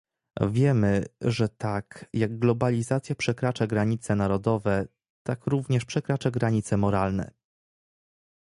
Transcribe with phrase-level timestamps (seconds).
[0.51, 4.87] Wiemy, że tak, jak globalizacja przekracza granice narodowe,
[5.27, 7.31] tak również przekracza granice moralne